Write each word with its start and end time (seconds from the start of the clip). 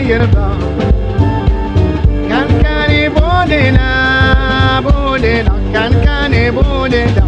yerba 0.00 0.46
kan 2.30 2.48
kan 2.62 2.90
e 2.90 3.08
bode 3.16 3.62
na 3.76 3.88
bode 4.86 5.34
na 5.46 5.54
kan 5.74 5.92
kan 6.04 6.34
e 6.34 6.44
bode 6.58 7.02
da 7.16 7.24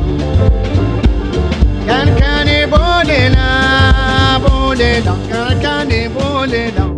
kan 1.89 2.09
kan 2.21 2.49
e 2.49 2.61
bode 2.75 3.21
na 3.37 3.49
bode 4.45 4.93
da 5.07 5.15
kan 5.33 5.61
kan 5.63 5.91
e 6.01 6.03
bode 6.09 6.63
da 6.77 6.98